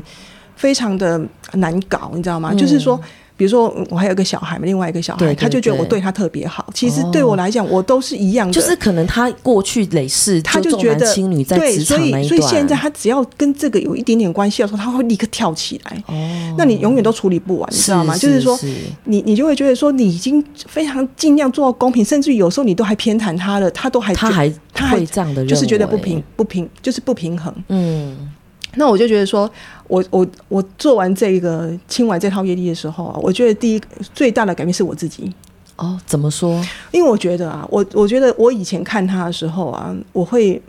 [0.56, 1.20] 非常的
[1.54, 2.50] 难搞，你知道吗？
[2.52, 3.00] 嗯、就是说。
[3.40, 6.70] 比如说，我还有一个小孩嘛，另外一个小孩，对对对，他就觉得我对他特别好。
[6.74, 8.52] 其实对我来讲，我都是一样的。
[8.52, 16.04] 就是可能他过去累世，他就觉得轻女在职场那一段，所以所以现在他只要跟这个有一点点关系的时候，他会立刻跳起来。
[16.08, 18.18] 哦，那你永远都处理不完，你知道吗？
[18.18, 18.60] 就是说，
[19.06, 27.56] 你你就会觉得说，你已经非常尽量做到公平，甚至于有时候你都还偏袒他了，他都还他还他还这样的，就是觉得不平不平，就是不平衡。
[27.70, 28.30] 嗯。
[28.76, 29.50] 那我就觉得说，
[29.88, 33.82] 我我我做完这个清完这套业力的时候啊，我觉得第一
[34.14, 35.32] 最大的改变是我自己。
[35.76, 36.64] 哦，怎么说？
[36.92, 40.62] 因为我觉得啊，我我觉得我以前看他的时候啊，我会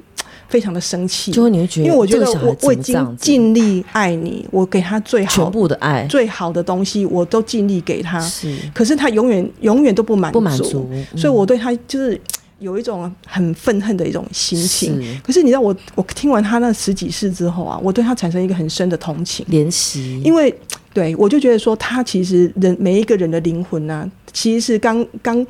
[0.49, 12.21] 非常的生气，就会你会觉得，因为我觉得我我已经尽力爱你，我给他最好全部的爱，最好的东西我都尽力给他，是，可是他永远永远都不满足，不满足，所以我对他就是。
[12.61, 20.55] 有一种很愤恨的一种心情，是，可是你知道我，我听完他那十几世之后啊，我对他产生一个很深的同情、怜惜，因为
[20.92, 25.46] 对我就觉得说，他其实人每一个人的灵魂呢、啊，其实是刚刚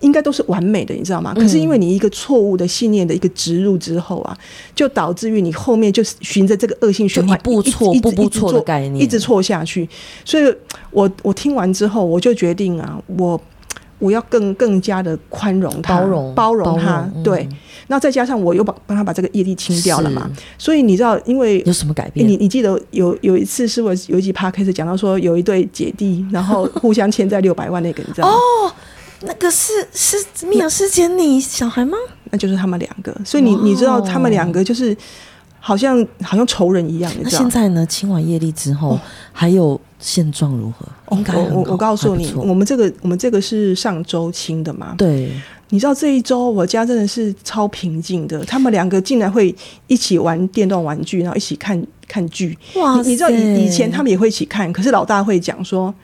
[0.00, 1.34] 应该都是完美的，你知道吗？
[1.34, 4.34] 可是因为你一个错误的信念的一个植入之后啊，
[4.74, 9.86] 就导致于你后面就循着这个恶性循环，一步错，步步错的概念，一直错下去。
[10.24, 10.54] 所以
[10.90, 13.38] 我我听完之后，我就决定啊，我。
[13.98, 17.48] 我要更更加的宽容他，包容包容他，容对。
[17.88, 22.26] 那、嗯、再加上我又把帮他把这个业力清掉了嘛，所以你知道，因为有什么改变？
[22.26, 28.34] 你你记得有有一次是我有一集 podcast 讲到说有一对姐弟，然后互相欠债六百万那个，你知道吗？
[28.34, 28.72] 哦，
[29.22, 31.96] 那个是是米尔是捡你小孩吗？
[32.30, 34.96] 那就是他们两个，所以你你知道他们两个就是
[35.58, 37.10] 好像好像仇人一样。
[37.22, 37.84] 那现在呢？
[37.86, 39.00] 清完业力之后、哦、
[39.32, 39.80] 还有。
[39.98, 41.16] 现状如何？
[41.16, 44.94] 应该我我告诉你，我们这个我们这个是上周清的嘛？
[44.98, 45.30] 对，
[45.70, 48.44] 你知道这一周我家真的是超平静的。
[48.44, 49.54] 他们两个竟然会
[49.86, 52.56] 一起玩电动玩具，然后一起看看剧。
[52.76, 53.00] 哇！
[53.02, 55.94] 你知道以以前他们也会一起看，可是老大会讲说，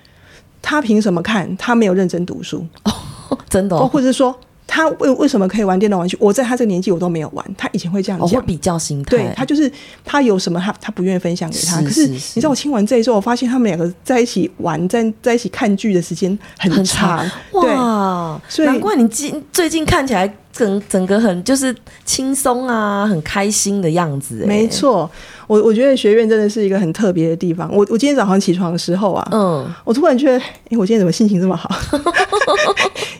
[0.60, 1.56] 他凭什么看？
[1.56, 2.66] 他没有认真读书。
[2.82, 4.34] 哦， 真的、哦，或者是说。
[4.74, 6.16] 他为为什么可以玩电动玩具？
[6.18, 7.44] 我在他这个年纪我都没有玩。
[7.56, 9.10] 他以前会这样讲，会比较心态。
[9.10, 9.70] 对，他就是
[10.04, 11.80] 他有什么他他不愿意分享给他。
[11.82, 17.18] 是是是，可是你知道我听完这一周，我发现他们两个在一起玩，在在一起看剧的时间很长。
[17.18, 17.30] 很长
[17.62, 21.72] 哇，所以难怪你近最近看起来整整个很就是
[22.04, 24.42] 轻松啊，很开心的样子。
[24.44, 25.08] 没错。
[25.46, 27.70] 我我觉得学院真的是一个很特别的地方。
[27.70, 31.70] 我我今天早上起床的时候啊，嗯，我突然觉得，哎、欸，我今天怎么心情这么好？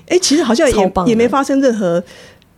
[0.07, 2.03] 哎、欸，其实好像也也没发生任何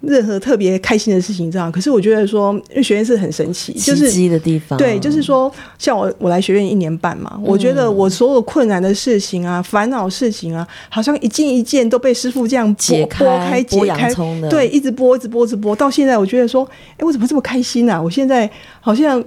[0.00, 1.72] 任何特别开心的事情，这样。
[1.72, 4.78] 可是我觉得说，因为学院是很神奇，就是奇的地方。
[4.78, 14.12] 对，就是说，像我我来学院一年半嘛，我觉得我所有困难的事情啊、烦恼事情啊，好像一件一件都被师傅这样解开、剥开、解开，
[14.50, 18.00] 对，一直剥、一直剥、一直剥，到现在，我觉得说，哎、欸，我怎么这么开心啊？
[18.00, 18.48] 我现在
[18.80, 19.22] 好像。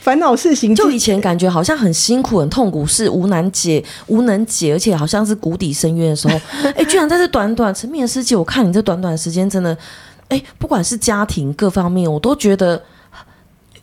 [0.00, 6.34] 烦恼事情，就以前感觉好像很辛苦、很痛苦，是无难解、无能解，而且好像是谷底深渊的时候，
[6.70, 9.72] 哎、欸，居然在这短短沉迷的世界，我看你这短短时间，真的，
[10.28, 12.82] 哎、欸，不管是家庭各方面，我都觉得。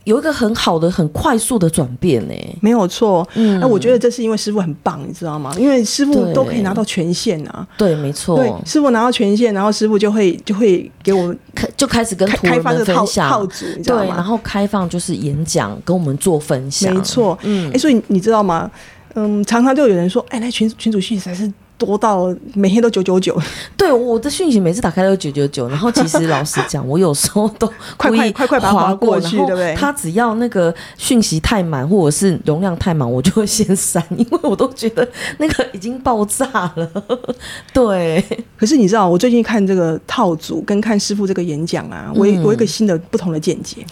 [0.06, 3.28] 有一个很好的、很快速的转变呢，没有错。
[3.34, 5.52] 嗯，那我觉得这是因为师傅很棒，你知道吗？
[5.58, 7.66] 因为师傅都可以拿到权限啊。
[7.76, 8.36] 对，没错。
[8.36, 14.02] 对，师傅拿到权限，然后师傅就会就会给我们开就开始跟徒人们分享套组，你知道吗？
[14.04, 16.94] 对，然后开放就是演讲，跟我们做分享。
[16.94, 17.36] 没错。
[17.42, 18.70] 嗯，哎、欸，所以你知道吗？
[19.16, 23.36] 嗯，常常就有人说，哎、欸，来群群组讯息才是多到每天都九九九。
[23.76, 29.74] 对，我的讯息每次打开都九九九，然后其实老实讲，我有时候都 快快快快把它划过去，对不对？
[29.74, 35.06] 他只要那个讯息太满或者是容量太满，我就会先删，因为我都觉得
[35.38, 36.90] 那个已经爆炸了。
[37.72, 38.24] 对，
[38.56, 43.84] 可是你知道，我最近看这个套组跟看师傅这个演讲啊，我有我有一个新的不同的见解。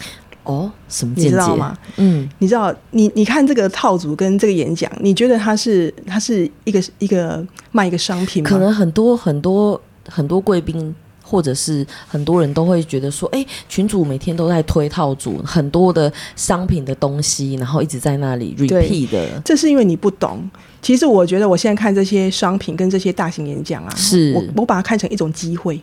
[0.45, 1.13] 哦，什么？
[1.17, 1.77] 你知道吗？
[1.97, 8.49] 嗯，你知道，你你看这个套组跟这个演讲，你觉得它是它是一个一个卖一个商品吗？
[8.49, 19.41] 可能很多很多很多贵宾或者是很多人都会觉得说，哎、欸，群主每天都在推套组，很多的商品的东西，然后一直在那里 repeat 的。
[19.43, 20.47] 这是因为你不懂。
[20.83, 25.81] 其实我觉得，我现在看这些商品跟这些大型演讲啊，是我我把它看成一种机会。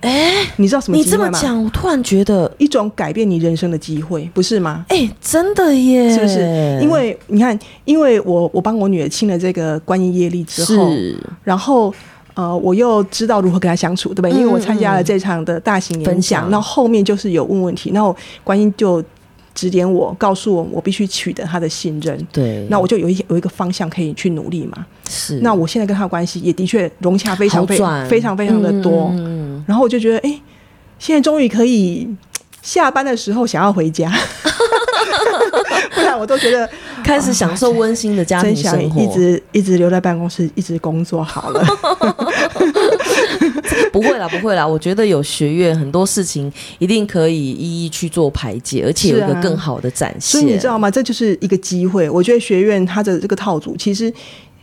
[0.00, 0.96] 哎，你知道什么？
[0.96, 4.84] 你这么讲，我突然觉得一种改变你人生的机会，不是吗？
[4.88, 6.78] 哎，真的耶，是不是？
[6.82, 10.90] 因为你看，因为我我帮我女儿清了这个观音业力之后，
[11.42, 11.92] 然后
[12.34, 14.30] 呃，我又知道如何跟她相处，对不对？
[14.32, 19.02] 因为我参加了这场的大型演讲，那、嗯、后，后面就是有问问题，然后观音就。
[19.58, 22.16] 指点我，告诉我，我必须取得他的信任。
[22.32, 24.86] 对，那我就有一有一个方向可以去努力嘛。
[25.08, 29.10] 是，那我现在跟他的关系也的确融洽非常非常非常非常的多。
[29.14, 30.42] 嗯，然后我就觉得，哎、欸，
[31.00, 32.08] 现在终于可以
[32.62, 34.12] 下班的时候想要回家。
[35.94, 36.68] 不然我都觉得
[37.02, 41.64] 开始享受温馨的家庭生活，一直一直留在办公室，一直工作好了。
[43.92, 44.66] 不会啦，不会啦。
[44.66, 50.40] 我觉得有学院，很多事情一定可以一一去做排解，而且有一个更好的展现。
[50.40, 50.90] 所以你知道吗？
[50.90, 52.08] 这就是一个机会。
[52.08, 54.12] 我觉得学院它的这个套组，其实。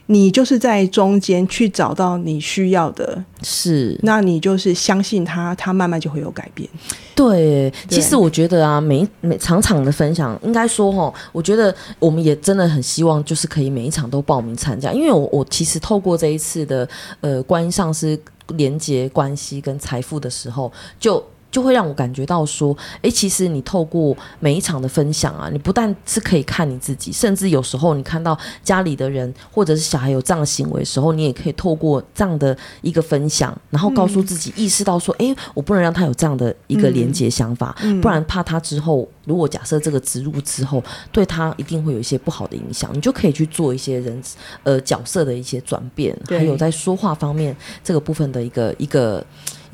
[0.08, 6.70] 你就是在中间去找到你需要的，是，那你就是相信他，他慢慢就会有改变。
[7.16, 16.88] 对，其实我觉得啊，每每场场的分享，应该说哈，我觉得我们也真的很希望，就是可以每一场都报名参加，因为我我其实透过这一次的
[17.22, 21.24] 呃关于上师连接关系跟财富的时候，就。
[21.56, 44.22] 就会让我感觉到说，哎，其实你透过每一场的分享啊，你不但是可以看你自己，甚至有时候你看到家里的人或者是小孩有这样的行为的时候，你也可以透过这样的一个分享，然后告诉自己，意识到说，哎，我不能让他有这样的一个连接想法，不然怕他之后，如果假设这个植入之后，对他一定会有一些不好的影响，你就可以去做一些人
[44.64, 49.26] 呃角色的一些转变，还有在说话方面这个部分的一个一个。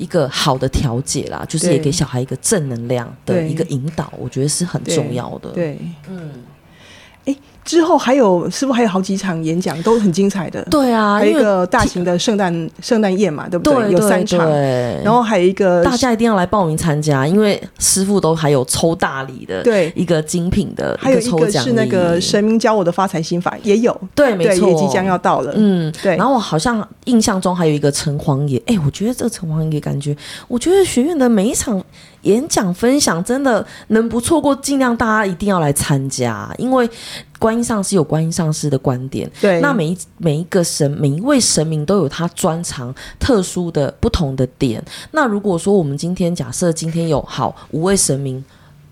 [0.02, 5.50] 一个好的调解啦，就是也给小孩一个正能量的一个引导，我觉得是很重要的。
[5.50, 6.30] 对，对嗯。
[7.64, 10.62] 之后还有是不是还有好几场演讲都很精彩的？
[10.64, 13.82] 对啊，还有一个大型的圣诞圣诞宴嘛，对不对？
[13.84, 14.50] 对，有三场，
[15.02, 26.16] 然后还有一个大家一定要来报名参加，因为师傅都还有抽大礼的，对一个精品的，还有一个是那个神明教我的发财心法也有，对，没错，也即将要到了，嗯，对。
[26.16, 30.16] 然后我好像印象中还有一个城隍爷，哎，我觉得这个城隍爷感觉，
[30.48, 31.82] 我觉得学院的每一场。
[32.22, 36.88] 演讲分享真的能不错过，尽量大家一定要来参加，因为
[37.38, 39.30] 观音上师有观音上师的观点。
[39.40, 44.82] 对，那每一每一个神，每一位神明都有他专长、特殊的不同的点。
[45.10, 48.44] 那如果说我们今天假设今天有好五位神明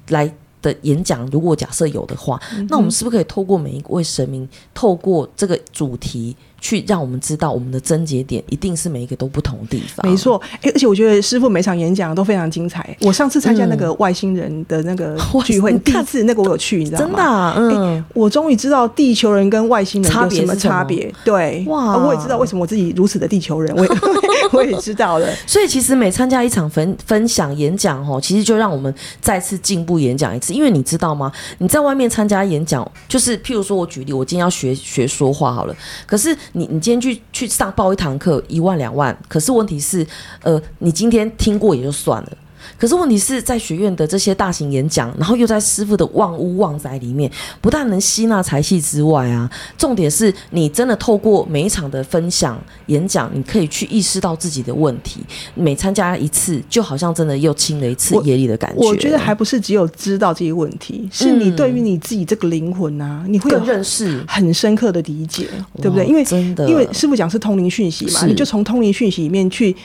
[0.08, 6.36] 来的演讲，如果假设有的话，嗯，那我们是不是可以透过每一位神明，透过这个主题？
[6.60, 10.08] 去让我们知道我们的症结点一定是每一个都不同的地方。
[10.08, 12.96] 没错，而且我觉得师傅每场演讲都非常精彩。
[13.00, 17.06] 我上次参加那个外星人的那个 聚会，嗯、第一次那个我有去，你知道吗？
[17.06, 21.12] 真的、啊，嗯，我终于知道地球人跟外星人有什么差别。
[21.24, 23.90] 对，哇，我也知道为什么我自己如此的地球人，我也
[24.52, 25.26] 我也知道了。
[25.46, 30.52] 所以其实每参加一场分分享演讲哦，其实就让我们再次进步演讲一次。
[30.52, 31.32] 因为你知道吗？
[31.58, 35.74] 你在外面参加演讲，就是譬如说我举例，我今天要学学说话好了，
[36.06, 36.36] 可是。
[36.52, 40.06] 你你今天去去上报一堂课一万两万，可是问题是，
[40.42, 42.32] 呃，你今天听过也就算了。
[42.80, 55.20] 可是问题是在学院的这些大型演讲，然后又在师傅的旺屋旺宅里面，不但能吸纳财气之外啊，重点是你真的透过每一场的分享演讲，你可以去意识到自己的问题。
[55.54, 58.80] 每参加一次，就好像真的又清了一次业力的感觉。
[58.82, 65.46] 我觉得还不是只有知道这些问题，是你对于你自己这个灵魂啊，你会有认识很深刻的理解，
[65.82, 66.06] 对不对？
[66.06, 69.76] 因为真的，因为师傅讲是通灵讯息嘛，你就从通灵讯息里面去。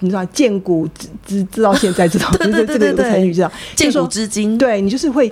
[0.00, 4.58] 你知道，见古知知知道现在 知道，对对对对对，这个成语知道，见古知今。
[4.58, 5.30] 对，你就是会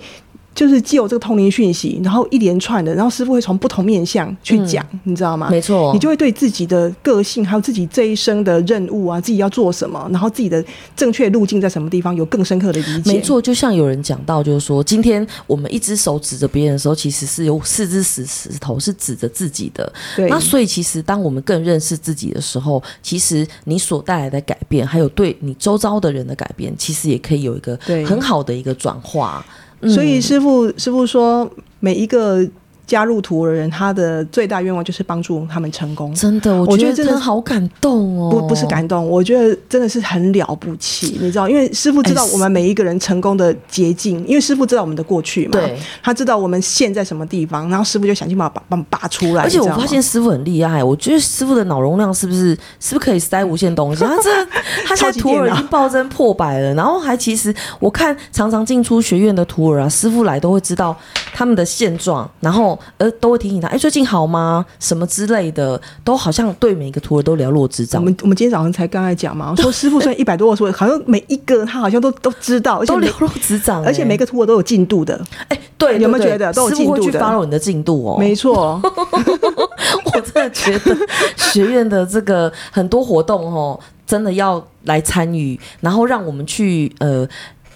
[0.59, 5.49] 就是既有这个通灵讯息，然后一连串的，然后师傅会从不同面向去讲，嗯、你知道吗？
[5.49, 10.65] 没错，你就会对自己的个性，还有自己这一生的任务啊，自己要做什么，然后自己的
[10.97, 13.13] 正确路径在什么地方，有更深刻的理解。
[13.13, 19.93] 没错，就像有人讲到，就是说，今天我们一只手指着别人的时候，其实是有四只石石头是指着自己的。
[20.17, 29.47] 对，那所以其实当我们更认识自己的时候，其实你所带来的改变，还有对你周遭的人的改变，其实也可以有一个很好的一个转化。
[29.83, 31.51] 所以师傅，师傅说，
[31.81, 32.49] 每一个。
[32.89, 36.13] 加入图的人，他的最大愿望就是帮助他们成功。
[36.15, 38.31] 真的，我觉得真的好感动哦。
[38.31, 41.19] 不，不是感动，我觉得真的是很了不起。
[41.21, 45.53] 你知道，因为师傅知道我们每一个人成功的捷径，因为师傅知道我们的过去嘛。
[45.53, 45.79] 对。
[46.03, 49.43] 他知道我们现在什么地方，然后师傅就想尽办法把把拔出来。
[49.43, 54.03] 而且我发现师傅很厉害，我觉得师傅的脑容量是不是是不是可以塞无限东西？
[54.03, 54.31] 他这
[54.89, 60.97] 他现在徒儿已经暴增破百了，然后还其实我看常常进出学院的徒儿啊，师傅来都会知道
[61.35, 62.78] 他们的现状，然后。
[62.97, 64.65] 呃，都会提醒他，哎、欸，最近好吗？
[64.79, 68.01] 什么之类的，都好像对每一个徒儿都了若指掌。
[68.01, 75.15] 我们我们今天早上才刚才讲嘛， 说师父算一百多个数，好像每一个他好像都都知道，而且都了若指掌，而且每个徒儿都有进度的。
[75.49, 78.19] 哎、欸，对，有没有觉得都有进度去 follow 你的进度哦。
[78.19, 80.97] 没错， 我真的觉得
[81.37, 87.29] 学院的这个很多活动哦，真的要来参与，然后让我们去呃。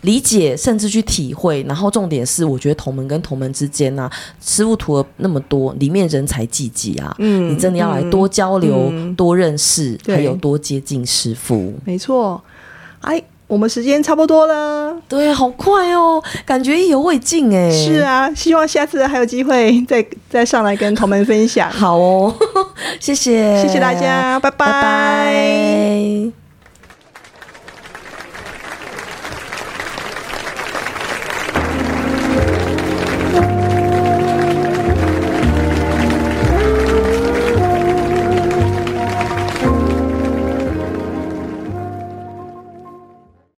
[0.03, 4.13] 理解，甚至去体会，然后重点是，我觉得同门跟同门之间呢、啊，
[4.45, 7.15] 师傅徒儿那么多，里面人才济济啊。
[7.19, 11.73] 嗯，你真的要来多交流、嗯、多认识，还有多接近师傅。
[11.85, 12.43] 没错，
[13.01, 14.97] 哎，我们时间差不多了。
[15.09, 17.71] 对，好快哦，感觉意犹未尽哎。
[17.71, 21.71] 是啊，希望下次还有机会再再上来跟同门分享。
[21.71, 22.35] 好哦，
[22.99, 24.67] 谢谢，谢谢大家，拜拜。
[24.67, 26.42] 拜拜。